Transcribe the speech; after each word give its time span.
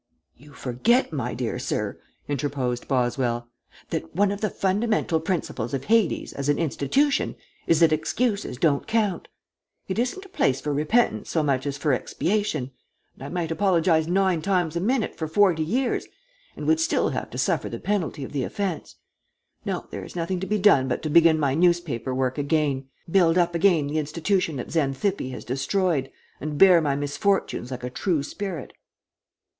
"You 0.35 0.53
forget, 0.53 1.13
my 1.13 1.35
dear 1.35 1.59
sir," 1.59 1.99
interposed 2.27 2.87
Boswell, 2.87 3.49
"that 3.91 4.15
one 4.15 4.31
of 4.31 4.41
the 4.41 4.49
fundamental 4.49 5.19
principles 5.19 5.75
of 5.75 5.83
Hades 5.83 6.33
as 6.33 6.49
an 6.49 6.57
institution 6.57 7.35
is 7.67 7.81
that 7.81 7.93
excuses 7.93 8.57
don't 8.57 8.87
count. 8.87 9.27
It 9.87 9.99
isn't 9.99 10.25
a 10.25 10.29
place 10.29 10.59
for 10.59 10.73
repentance 10.73 11.29
so 11.29 11.43
much 11.43 11.67
as 11.67 11.77
for 11.77 11.93
expiation, 11.93 12.71
and 13.13 13.23
I 13.23 13.29
might 13.29 13.51
apologize 13.51 14.07
nine 14.07 14.41
times 14.41 14.75
a 14.75 14.79
minute 14.81 15.13
for 15.15 15.27
forty 15.27 15.61
years 15.61 16.07
and 16.57 16.65
would 16.65 16.79
still 16.79 17.09
have 17.09 17.29
to 17.29 17.37
suffer 17.37 17.69
the 17.69 17.77
penalty 17.79 18.23
of 18.23 18.31
the 18.31 18.43
offence. 18.43 18.95
No, 19.65 19.85
there 19.91 20.03
is 20.03 20.15
nothing 20.15 20.39
to 20.39 20.47
be 20.47 20.57
done 20.57 20.87
but 20.87 21.03
to 21.03 21.11
begin 21.11 21.39
my 21.39 21.53
newspaper 21.53 22.11
work 22.15 22.39
again, 22.39 22.87
build 23.07 23.37
up 23.37 23.53
again 23.53 23.85
the 23.85 23.99
institution 23.99 24.55
that 24.55 24.71
Xanthippe 24.71 25.29
has 25.29 25.45
destroyed, 25.45 26.09
and 26.39 26.57
bear 26.57 26.81
my 26.81 26.95
misfortunes 26.95 27.69
like 27.69 27.83
a 27.83 27.91
true 27.91 28.23
spirit." 28.23 28.73